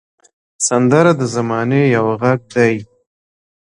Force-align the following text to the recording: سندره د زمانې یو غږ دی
سندره 0.67 1.11
د 1.19 1.21
زمانې 1.35 1.81
یو 1.95 2.05
غږ 2.21 2.39
دی 2.55 2.75